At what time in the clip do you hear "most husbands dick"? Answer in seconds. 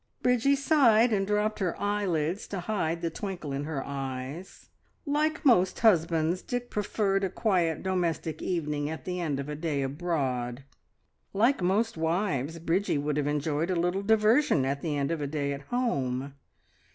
5.45-6.71